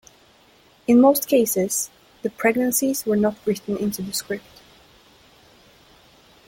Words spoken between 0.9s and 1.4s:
most